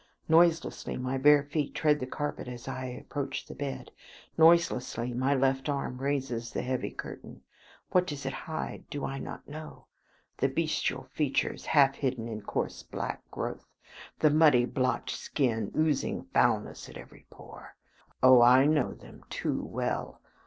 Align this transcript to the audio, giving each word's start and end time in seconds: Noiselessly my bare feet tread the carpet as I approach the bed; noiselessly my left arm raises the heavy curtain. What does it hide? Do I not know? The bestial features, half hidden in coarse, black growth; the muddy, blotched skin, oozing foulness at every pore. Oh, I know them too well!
Noiselessly 0.27 0.97
my 0.97 1.19
bare 1.19 1.43
feet 1.43 1.75
tread 1.75 1.99
the 1.99 2.07
carpet 2.07 2.47
as 2.47 2.67
I 2.67 2.85
approach 2.85 3.45
the 3.45 3.53
bed; 3.53 3.91
noiselessly 4.35 5.13
my 5.13 5.35
left 5.35 5.69
arm 5.69 5.99
raises 5.99 6.49
the 6.49 6.63
heavy 6.63 6.89
curtain. 6.89 7.43
What 7.91 8.07
does 8.07 8.25
it 8.25 8.33
hide? 8.49 8.89
Do 8.89 9.05
I 9.05 9.19
not 9.19 9.47
know? 9.47 9.85
The 10.37 10.47
bestial 10.49 11.03
features, 11.13 11.67
half 11.67 11.93
hidden 11.93 12.27
in 12.27 12.41
coarse, 12.41 12.81
black 12.81 13.21
growth; 13.29 13.67
the 14.17 14.31
muddy, 14.31 14.65
blotched 14.65 15.17
skin, 15.17 15.71
oozing 15.77 16.23
foulness 16.33 16.89
at 16.89 16.97
every 16.97 17.27
pore. 17.29 17.75
Oh, 18.23 18.41
I 18.41 18.65
know 18.65 18.95
them 18.95 19.23
too 19.29 19.61
well! 19.63 20.19